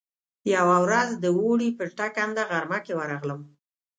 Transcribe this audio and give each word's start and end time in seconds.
يوه 0.55 0.77
ورځ 0.85 1.09
د 1.23 1.25
اوړي 1.37 1.69
په 1.77 1.83
ټکنده 1.97 2.43
غرمه 2.51 2.79
کې 2.85 2.93
ورغلم. 2.99 3.41